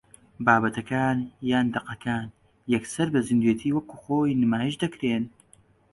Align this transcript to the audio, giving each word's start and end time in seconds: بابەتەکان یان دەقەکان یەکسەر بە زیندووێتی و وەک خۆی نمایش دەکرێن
بابەتەکان 0.45 1.17
یان 1.49 1.67
دەقەکان 1.75 2.25
یەکسەر 2.73 3.07
بە 3.13 3.19
زیندووێتی 3.27 3.71
و 3.73 3.75
وەک 3.77 3.89
خۆی 4.01 4.37
نمایش 4.41 4.75
دەکرێن 4.83 5.23